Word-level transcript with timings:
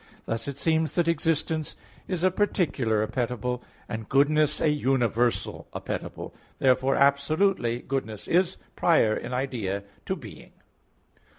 Thus 0.25 0.47
it 0.47 0.57
seems 0.57 0.95
that 0.95 1.07
existence 1.07 1.75
is 2.07 2.23
a 2.23 2.31
particular 2.31 3.05
appetible, 3.05 3.61
and 3.87 4.09
goodness 4.09 4.59
a 4.59 4.69
universal 4.69 5.67
appetible. 5.75 6.33
Therefore, 6.57 6.95
absolutely, 6.95 7.83
goodness 7.83 8.27
is 8.27 8.57
prior 8.75 9.15
in 9.15 9.31
idea 9.31 9.83
to 10.07 10.15
being. 10.15 10.53